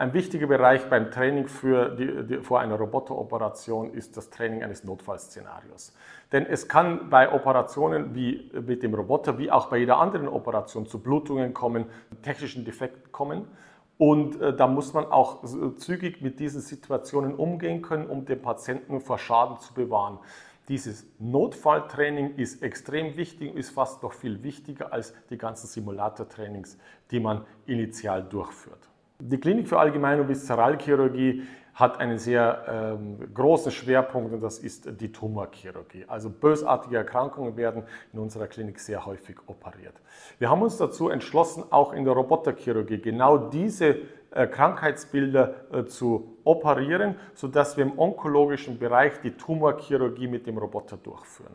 Ein 0.00 0.14
wichtiger 0.14 0.46
Bereich 0.46 0.88
beim 0.88 1.10
Training 1.10 1.46
für 1.46 1.90
die, 1.90 2.26
die, 2.26 2.42
vor 2.42 2.60
einer 2.60 2.76
Roboteroperation 2.76 3.92
ist 3.92 4.16
das 4.16 4.30
Training 4.30 4.62
eines 4.64 4.82
Notfallszenarios. 4.82 5.94
Denn 6.32 6.46
es 6.46 6.68
kann 6.68 7.10
bei 7.10 7.30
Operationen 7.30 8.14
wie 8.14 8.50
mit 8.66 8.82
dem 8.82 8.94
Roboter, 8.94 9.36
wie 9.36 9.50
auch 9.50 9.66
bei 9.66 9.76
jeder 9.76 9.98
anderen 9.98 10.28
Operation 10.28 10.86
zu 10.86 11.02
Blutungen 11.02 11.52
kommen, 11.52 11.84
technischen 12.22 12.64
Defekten 12.64 13.12
kommen. 13.12 13.46
Und 14.00 14.40
äh, 14.40 14.56
da 14.56 14.66
muss 14.66 14.94
man 14.94 15.04
auch 15.04 15.44
zügig 15.76 16.22
mit 16.22 16.40
diesen 16.40 16.62
Situationen 16.62 17.34
umgehen 17.34 17.82
können, 17.82 18.06
um 18.06 18.24
den 18.24 18.40
Patienten 18.40 19.02
vor 19.02 19.18
Schaden 19.18 19.58
zu 19.58 19.74
bewahren. 19.74 20.18
Dieses 20.68 21.04
Notfalltraining 21.18 22.36
ist 22.36 22.62
extrem 22.62 23.18
wichtig, 23.18 23.54
ist 23.54 23.68
fast 23.68 24.02
noch 24.02 24.14
viel 24.14 24.42
wichtiger 24.42 24.94
als 24.94 25.12
die 25.28 25.36
ganzen 25.36 25.66
Simulatortrainings, 25.66 26.78
die 27.10 27.20
man 27.20 27.44
initial 27.66 28.22
durchführt. 28.22 28.88
Die 29.18 29.36
Klinik 29.36 29.68
für 29.68 29.78
Allgemein- 29.78 30.18
und 30.18 30.28
Viszeralchirurgie 30.28 31.42
hat 31.80 31.98
einen 31.98 32.18
sehr 32.18 32.64
ähm, 32.68 33.34
großen 33.34 33.72
Schwerpunkt 33.72 34.32
und 34.32 34.42
das 34.42 34.58
ist 34.58 35.00
die 35.00 35.10
Tumorchirurgie. 35.10 36.04
Also 36.06 36.30
bösartige 36.30 36.98
Erkrankungen 36.98 37.56
werden 37.56 37.84
in 38.12 38.18
unserer 38.18 38.46
Klinik 38.46 38.78
sehr 38.78 39.06
häufig 39.06 39.36
operiert. 39.46 39.94
Wir 40.38 40.50
haben 40.50 40.62
uns 40.62 40.76
dazu 40.76 41.08
entschlossen, 41.08 41.64
auch 41.70 41.92
in 41.92 42.04
der 42.04 42.14
Roboterchirurgie 42.14 42.98
genau 42.98 43.38
diese 43.38 43.96
äh, 44.30 44.46
Krankheitsbilder 44.46 45.54
äh, 45.72 45.84
zu 45.86 46.36
operieren, 46.44 47.16
sodass 47.34 47.76
wir 47.76 47.84
im 47.84 47.98
onkologischen 47.98 48.78
Bereich 48.78 49.20
die 49.22 49.32
Tumorchirurgie 49.32 50.28
mit 50.28 50.46
dem 50.46 50.58
Roboter 50.58 50.96
durchführen. 50.96 51.54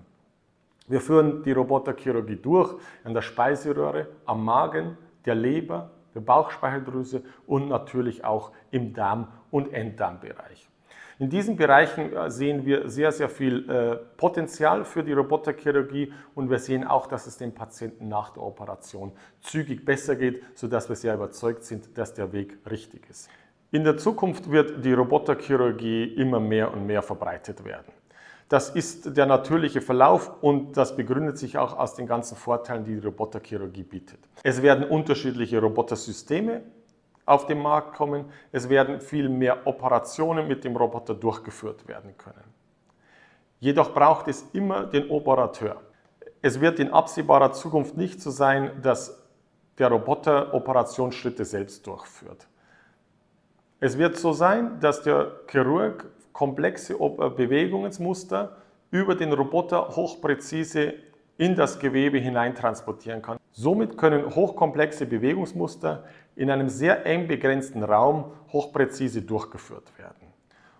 Wir 0.87 1.01
führen 1.01 1.41
die 1.43 1.51
Roboterchirurgie 1.51 2.35
durch 2.35 2.75
an 3.03 3.13
der 3.13 3.21
Speiseröhre, 3.21 4.07
am 4.25 4.43
Magen, 4.43 4.97
der 5.25 5.35
Leber, 5.35 5.89
der 6.15 6.21
Bauchspeicheldrüse 6.21 7.21
und 7.45 7.67
natürlich 7.67 8.23
auch 8.23 8.51
im 8.71 8.93
Darm- 8.93 9.27
und 9.51 9.71
Enddarmbereich. 9.73 10.69
In 11.17 11.29
diesen 11.29 11.55
Bereichen 11.55 12.11
äh, 12.13 12.29
sehen 12.29 12.65
wir 12.65 12.89
sehr, 12.89 13.11
sehr 13.11 13.29
viel 13.29 13.69
äh, 13.69 13.95
Potenzial 14.17 14.83
für 14.83 15.01
die 15.01 15.13
Roboterchirurgie 15.13 16.11
und 16.33 16.49
wir 16.49 16.59
sehen 16.59 16.83
auch, 16.83 17.07
dass 17.07 17.25
es 17.25 17.37
den 17.37 17.53
Patienten 17.53 18.09
nach 18.09 18.31
der 18.31 18.43
Operation 18.43 19.13
zügig 19.39 19.85
besser 19.85 20.17
geht, 20.17 20.43
sodass 20.55 20.89
wir 20.89 20.95
sehr 20.97 21.13
überzeugt 21.13 21.63
sind, 21.63 21.97
dass 21.97 22.13
der 22.13 22.33
Weg 22.33 22.57
richtig 22.69 23.09
ist. 23.09 23.29
In 23.71 23.85
der 23.85 23.97
Zukunft 23.97 24.51
wird 24.51 24.83
die 24.83 24.93
Roboterchirurgie 24.93 26.03
immer 26.03 26.41
mehr 26.41 26.73
und 26.73 26.85
mehr 26.85 27.01
verbreitet 27.01 27.63
werden. 27.63 27.93
Das 28.47 28.69
ist 28.69 29.17
der 29.17 29.25
natürliche 29.25 29.81
Verlauf 29.81 30.31
und 30.41 30.77
das 30.77 30.95
begründet 30.95 31.37
sich 31.37 31.57
auch 31.57 31.77
aus 31.77 31.95
den 31.95 32.05
ganzen 32.05 32.37
Vorteilen, 32.37 32.83
die 32.83 32.99
die 32.99 33.05
Roboterchirurgie 33.05 33.83
bietet. 33.83 34.19
Es 34.43 34.61
werden 34.61 34.85
unterschiedliche 34.85 35.59
Robotersysteme 35.59 36.61
auf 37.25 37.47
den 37.47 37.59
Markt 37.59 37.95
kommen. 37.95 38.25
Es 38.51 38.69
werden 38.69 39.01
viel 39.01 39.29
mehr 39.29 39.65
Operationen 39.65 40.47
mit 40.47 40.63
dem 40.63 40.75
Roboter 40.75 41.15
durchgeführt 41.15 41.87
werden 41.87 42.15
können. 42.17 42.43
Jedoch 43.59 43.93
braucht 43.93 44.27
es 44.27 44.45
immer 44.53 44.85
den 44.85 45.09
Operateur. 45.09 45.81
Es 46.41 46.61
wird 46.61 46.79
in 46.79 46.91
absehbarer 46.93 47.51
Zukunft 47.51 47.97
nicht 47.97 48.21
so 48.21 48.29
sein, 48.29 48.79
dass 48.83 49.23
der 49.79 49.87
Roboter 49.87 50.53
Operationsschritte 50.53 51.43
selbst 51.45 51.87
durchführt. 51.87 52.47
Es 53.79 53.97
wird 53.97 54.17
so 54.17 54.31
sein, 54.31 54.79
dass 54.79 55.01
der 55.01 55.31
Chirurg 55.49 56.05
komplexe 56.35 56.93
äh, 56.95 57.29
Bewegungsmuster 57.29 58.57
über 58.91 59.15
den 59.15 59.31
Roboter 59.31 59.95
hochpräzise 59.95 60.93
in 61.37 61.55
das 61.55 61.79
Gewebe 61.79 62.17
hineintransportieren 62.17 63.21
kann. 63.21 63.39
Somit 63.51 63.97
können 63.97 64.35
hochkomplexe 64.35 65.05
Bewegungsmuster 65.05 66.03
in 66.35 66.51
einem 66.51 66.67
sehr 66.67 67.05
eng 67.05 67.27
begrenzten 67.27 67.83
Raum 67.83 68.31
hochpräzise 68.51 69.21
durchgeführt 69.21 69.97
werden. 69.97 70.33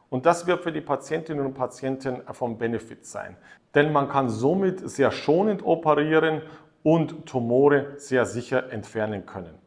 Und 0.10 0.26
das 0.26 0.46
wird 0.46 0.62
für 0.62 0.74
die 0.74 0.82
Patientinnen 0.82 1.46
und 1.46 1.54
Patienten 1.54 2.22
vom 2.32 2.58
Benefit 2.58 3.06
sein. 3.06 3.38
Denn 3.74 3.94
man 3.94 4.10
kann 4.10 4.28
somit 4.28 4.90
sehr 4.90 5.12
schonend 5.12 5.66
operieren 5.66 6.42
und 6.84 7.26
Tumore 7.26 7.94
sehr 7.96 8.26
sicher 8.26 8.72
entfernen 8.72 9.26
können. 9.26 9.65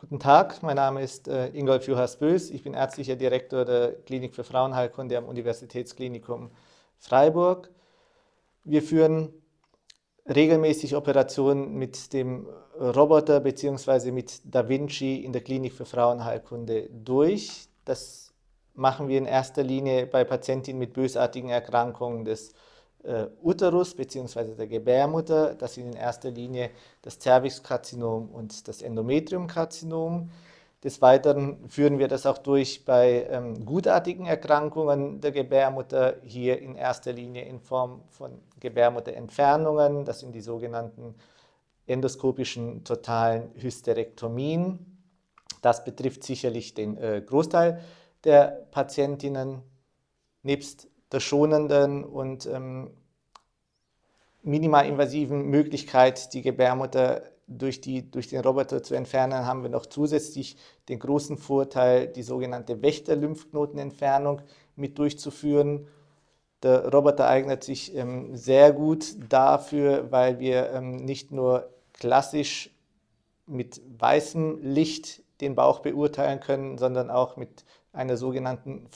Guten 0.00 0.18
Tag, 0.18 0.62
mein 0.62 0.76
Name 0.76 1.02
ist 1.02 1.28
äh, 1.28 1.48
Ingolf 1.48 1.86
Juhas 1.86 2.18
Bös. 2.18 2.48
Ich 2.48 2.62
bin 2.62 2.72
ärztlicher 2.72 3.16
Direktor 3.16 3.66
der 3.66 3.92
Klinik 3.92 4.34
für 4.34 4.44
Frauenheilkunde 4.44 5.18
am 5.18 5.26
Universitätsklinikum 5.26 6.50
Freiburg. 6.96 7.68
Wir 8.64 8.82
führen 8.82 9.28
regelmäßig 10.26 10.96
Operationen 10.96 11.74
mit 11.74 12.14
dem 12.14 12.48
Roboter 12.78 13.40
bzw. 13.40 14.10
mit 14.10 14.40
Da 14.44 14.70
Vinci 14.70 15.16
in 15.16 15.34
der 15.34 15.42
Klinik 15.42 15.74
für 15.74 15.84
Frauenheilkunde 15.84 16.88
durch. 16.88 17.68
Das 17.84 18.32
machen 18.72 19.06
wir 19.06 19.18
in 19.18 19.26
erster 19.26 19.62
Linie 19.62 20.06
bei 20.06 20.24
Patientinnen 20.24 20.78
mit 20.78 20.94
bösartigen 20.94 21.50
Erkrankungen 21.50 22.24
des 22.24 22.54
äh, 23.04 23.26
Uterus 23.42 23.94
bzw. 23.94 24.54
der 24.54 24.66
Gebärmutter. 24.66 25.54
Das 25.54 25.74
sind 25.74 25.88
in 25.88 25.96
erster 25.96 26.30
Linie 26.30 26.70
das 27.02 27.18
Cervixkarzinom 27.18 28.30
und 28.30 28.68
das 28.68 28.82
Endometriumkarzinom. 28.82 30.30
Des 30.82 31.02
Weiteren 31.02 31.68
führen 31.68 31.98
wir 31.98 32.08
das 32.08 32.24
auch 32.24 32.38
durch 32.38 32.86
bei 32.86 33.26
ähm, 33.28 33.66
gutartigen 33.66 34.24
Erkrankungen 34.24 35.20
der 35.20 35.30
Gebärmutter, 35.30 36.16
hier 36.22 36.58
in 36.58 36.74
erster 36.74 37.12
Linie 37.12 37.44
in 37.44 37.60
Form 37.60 38.02
von 38.08 38.40
Gebärmutterentfernungen. 38.60 40.06
Das 40.06 40.20
sind 40.20 40.34
die 40.34 40.40
sogenannten 40.40 41.14
endoskopischen 41.86 42.82
totalen 42.84 43.50
Hysterektomien. 43.56 45.04
Das 45.60 45.84
betrifft 45.84 46.24
sicherlich 46.24 46.72
den 46.72 46.96
äh, 46.96 47.22
Großteil 47.24 47.80
der 48.24 48.66
Patientinnen. 48.70 49.62
Nebst 50.42 50.88
der 51.12 51.20
schonenden 51.20 52.04
und 52.04 52.46
ähm, 52.46 52.90
minimalinvasiven 54.42 55.46
Möglichkeit, 55.46 56.32
die 56.34 56.42
Gebärmutter 56.42 57.22
durch, 57.46 57.80
die, 57.80 58.10
durch 58.10 58.28
den 58.28 58.40
Roboter 58.40 58.82
zu 58.82 58.94
entfernen, 58.94 59.44
haben 59.44 59.62
wir 59.62 59.70
noch 59.70 59.86
zusätzlich 59.86 60.56
den 60.88 61.00
großen 61.00 61.36
Vorteil, 61.36 62.06
die 62.06 62.22
sogenannte 62.22 62.80
Wächter-Lymphknotenentfernung 62.80 64.42
mit 64.76 64.98
durchzuführen. 64.98 65.88
Der 66.62 66.92
Roboter 66.92 67.26
eignet 67.26 67.64
sich 67.64 67.94
ähm, 67.96 68.36
sehr 68.36 68.72
gut 68.72 69.16
dafür, 69.28 70.12
weil 70.12 70.38
wir 70.38 70.70
ähm, 70.70 70.96
nicht 70.96 71.32
nur 71.32 71.70
klassisch 71.92 72.70
mit 73.46 73.80
weißem 73.98 74.60
Licht 74.62 75.22
den 75.40 75.54
Bauch 75.54 75.80
beurteilen 75.80 76.40
können, 76.40 76.78
sondern 76.78 77.10
auch 77.10 77.36
mit 77.36 77.64
einer 77.92 78.16
sogenannten 78.16 78.86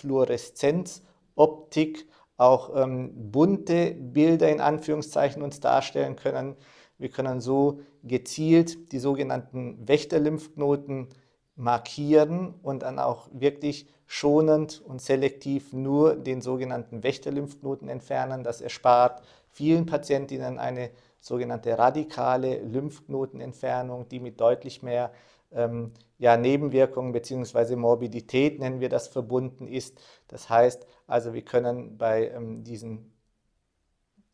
Fluoreszenzoptik 1.34 2.06
auch 2.36 2.74
ähm, 2.74 3.30
bunte 3.30 3.92
Bilder 3.92 4.50
in 4.50 4.60
Anführungszeichen 4.60 5.42
uns 5.42 5.60
darstellen 5.60 6.16
können. 6.16 6.56
Wir 6.98 7.08
können 7.08 7.40
so 7.40 7.80
gezielt 8.02 8.92
die 8.92 8.98
sogenannten 8.98 9.86
Wächterlymphknoten 9.86 11.08
markieren 11.56 12.54
und 12.62 12.82
dann 12.82 12.98
auch 12.98 13.28
wirklich 13.32 13.86
schonend 14.06 14.82
und 14.84 15.00
selektiv 15.00 15.72
nur 15.72 16.16
den 16.16 16.40
sogenannten 16.40 17.04
Wächterlymphknoten 17.04 17.88
entfernen. 17.88 18.42
Das 18.42 18.60
erspart 18.60 19.22
vielen 19.50 19.86
Patientinnen 19.86 20.58
eine 20.58 20.90
sogenannte 21.20 21.78
radikale 21.78 22.58
Lymphknotenentfernung, 22.62 24.08
die 24.08 24.18
mit 24.18 24.40
deutlich 24.40 24.82
mehr 24.82 25.12
ähm, 25.52 25.92
ja, 26.18 26.36
Nebenwirkungen 26.36 27.12
bzw. 27.12 27.76
Morbidität, 27.76 28.58
nennen 28.58 28.80
wir 28.80 28.88
das, 28.88 29.06
verbunden 29.08 29.68
ist. 29.68 30.00
Das 30.28 30.50
heißt 30.50 30.86
also, 31.06 31.34
wir 31.34 31.42
können 31.42 31.98
bei 31.98 32.28
ähm, 32.28 32.64
diesen 32.64 33.12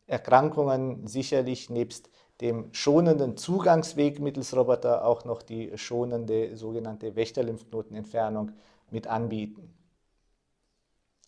Erkrankungen 0.07 1.07
sicherlich 1.07 1.69
nebst 1.69 2.09
dem 2.41 2.73
schonenden 2.73 3.37
Zugangsweg 3.37 4.19
mittels 4.19 4.55
Roboter 4.55 5.05
auch 5.05 5.25
noch 5.25 5.41
die 5.41 5.77
schonende 5.77 6.57
sogenannte 6.57 7.15
Wächterlymphknotenentfernung 7.15 8.51
mit 8.89 9.07
anbieten. 9.07 9.73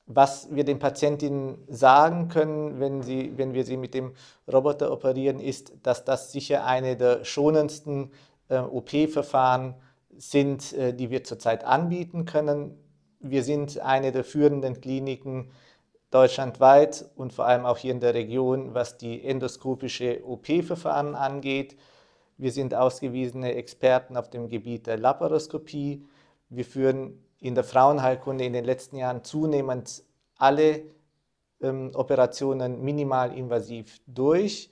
Was 0.05 0.53
wir 0.53 0.65
den 0.65 0.79
Patientinnen 0.79 1.63
sagen 1.69 2.27
können, 2.27 2.79
wenn, 2.79 3.03
sie, 3.03 3.38
wenn 3.38 3.53
wir 3.53 3.63
sie 3.63 3.77
mit 3.77 3.93
dem 3.93 4.13
Roboter 4.51 4.91
operieren, 4.91 5.39
ist, 5.39 5.71
dass 5.83 6.03
das 6.03 6.33
sicher 6.33 6.65
eine 6.65 6.97
der 6.97 7.23
schonendsten 7.23 8.12
äh, 8.50 8.57
OP-Verfahren 8.57 9.75
sind, 10.17 10.73
äh, 10.73 10.93
die 10.93 11.09
wir 11.09 11.23
zurzeit 11.23 11.63
anbieten 11.63 12.25
können. 12.25 12.77
Wir 13.25 13.42
sind 13.44 13.80
eine 13.80 14.12
der 14.12 14.25
führenden 14.25 14.82
Kliniken 14.82 15.50
deutschlandweit 16.12 17.10
und 17.15 17.32
vor 17.32 17.46
allem 17.46 17.65
auch 17.65 17.77
hier 17.77 17.94
in 17.94 18.01
der 18.01 18.13
Region, 18.13 18.74
was 18.74 18.98
die 18.98 19.24
endoskopische 19.24 20.27
OP-Verfahren 20.27 21.15
angeht. 21.15 21.77
Wir 22.38 22.51
sind 22.51 22.75
ausgewiesene 22.75 23.56
Experten 23.56 24.18
auf 24.18 24.30
dem 24.30 24.50
Gebiet 24.50 24.88
der 24.88 24.98
Laparoskopie. 24.98 26.06
Wir 26.50 26.65
führen 26.65 27.24
in 27.39 27.56
der 27.56 27.63
Frauenheilkunde 27.63 28.44
in 28.44 28.51
den 28.51 28.65
letzten 28.65 28.98
Jahren 28.98 29.24
zunehmend 29.24 30.03
alle 30.38 30.82
ähm, 31.62 31.92
Operationen 31.94 32.84
minimalinvasiv 32.84 34.01
durch 34.06 34.70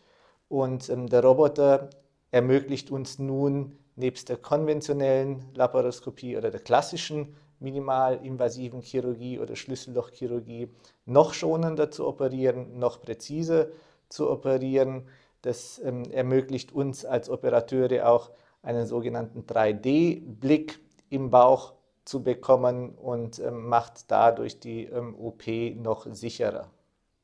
und 0.50 0.90
ähm, 0.90 1.08
der 1.08 1.24
Roboter 1.24 1.90
ermöglicht 2.32 2.92
uns 2.92 3.18
nun 3.18 3.78
nebst 3.96 4.28
der 4.28 4.38
konventionellen 4.38 5.46
Laparoskopie 5.54 6.36
oder 6.36 6.52
der 6.52 6.60
klassischen 6.60 7.34
minimalinvasiven 7.62 8.82
Chirurgie 8.82 9.40
oder 9.40 9.56
Schlüssellochchirurgie 9.56 10.70
noch 11.06 11.34
schonender 11.34 11.92
zu 11.92 12.08
operieren, 12.08 12.78
noch 12.78 13.02
präziser 13.02 13.68
zu 14.10 14.30
operieren. 14.30 15.08
Das 15.42 15.80
ähm, 15.84 16.04
ermöglicht 16.12 16.72
uns 16.72 17.06
als 17.06 17.30
Operateure 17.30 18.08
auch 18.10 18.32
einen 18.62 18.86
sogenannten 18.86 19.42
3D-Blick 19.42 20.80
im 21.10 21.30
Bauch 21.30 21.74
zu 22.06 22.24
bekommen 22.24 22.96
und 22.96 23.40
ähm, 23.40 23.68
macht 23.68 24.12
dadurch 24.12 24.60
die 24.60 24.86
ähm, 24.86 25.16
OP 25.16 25.48
noch 25.76 26.08
sicherer. 26.12 26.68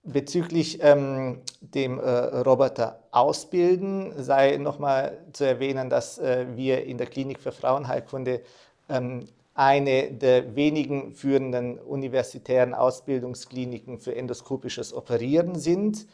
Bezüglich 0.03 0.79
ähm, 0.82 1.41
dem 1.60 2.00
äh, 2.00 2.10
Roboter 2.10 3.03
ausbilden 3.12 4.13
sei 4.15 4.56
nochmal 4.58 5.17
zu 5.34 5.46
erwähnen, 5.46 5.89
dass 5.89 6.17
äh, 6.17 6.46
wir 6.56 6.86
in 6.86 6.98
der 6.98 7.08
Klinik 7.08 7.39
für 7.39 7.51
Frauenheilkunde 7.51 8.41
ähm, 8.88 9.25
eine 9.58 10.12
der 10.12 10.56
wenigen 10.56 11.15
führenden 11.15 11.80
universitären 11.80 12.76
Ausbildungskliniken 12.76 13.98
für 13.98 14.15
endoskopisches 14.15 14.93
Operieren 14.93 15.56
sind. 15.56 16.06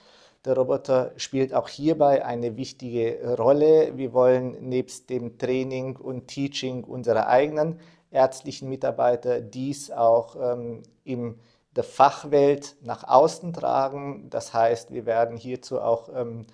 Der 0.45 0.55
Roboter 0.55 1.11
spielt 1.17 1.53
auch 1.53 1.67
hierbei 1.67 2.25
eine 2.25 2.55
wichtige 2.55 3.35
Rolle. 3.37 3.97
Wir 3.97 4.13
wollen 4.13 4.69
nebst 4.69 5.09
dem 5.09 5.37
Training 5.37 5.97
und 5.97 6.29
Teaching 6.29 6.85
unserer 6.85 7.27
eigenen 7.27 7.79
ärztlichen 8.11 8.69
Mitarbeiter 8.69 9.41
dies 9.41 9.91
auch 9.91 10.37
ähm, 10.39 10.83
im 11.03 11.35
der 11.75 11.83
Fachwelt 11.83 12.77
nach 12.81 13.03
außen 13.03 13.51
tragen. 13.51 14.29
Das 14.29 14.53
heißt, 14.53 14.91
wir 14.91 15.05
werden 15.05 15.35
hierzu 15.35 15.81
auch 15.81 16.07
ähm, 16.15 16.45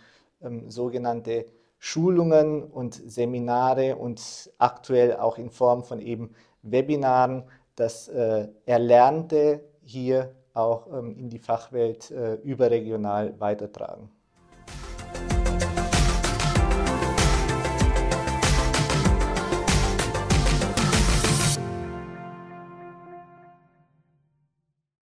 ähm, 0.42 0.72
sogenannte 0.72 1.46
Schulungen 1.78 2.64
und 2.64 2.94
Seminare 2.94 3.96
und 3.96 4.52
aktuell 4.58 5.18
auch 5.18 5.38
in 5.38 5.50
Form 5.50 5.84
von 5.84 6.00
eben 6.00 6.36
Webinaren 6.62 7.44
das 7.76 8.08
äh, 8.10 8.48
Erlernte 8.66 9.62
hier 9.84 10.36
auch 10.54 10.88
ähm, 10.92 11.18
in 11.18 11.30
die 11.30 11.40
Fachwelt 11.40 12.12
äh, 12.12 12.36
überregional 12.36 13.40
weitertragen. 13.40 14.10